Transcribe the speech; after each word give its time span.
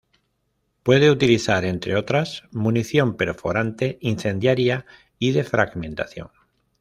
Puede 0.81 1.11
utilizar, 1.11 1.63
entre 1.63 1.95
otras, 1.95 2.45
munición 2.51 3.17
perforante, 3.17 3.99
incendiaria 4.01 4.87
y 5.19 5.29
de 5.31 5.43
fragmentación. 5.43 6.31